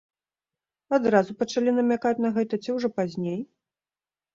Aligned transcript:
Адразу 0.99 1.37
пачалі 1.43 1.75
намякаць 1.77 2.17
на 2.29 2.35
гэта 2.41 2.53
ці 2.67 2.79
ўжо 2.81 2.87
пазней? 3.01 3.41